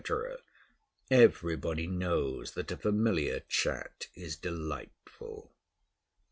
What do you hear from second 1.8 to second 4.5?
knows that a familiar chat is